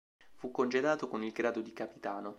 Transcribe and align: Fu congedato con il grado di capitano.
Fu 0.33 0.49
congedato 0.49 1.07
con 1.07 1.23
il 1.23 1.31
grado 1.31 1.61
di 1.61 1.73
capitano. 1.73 2.29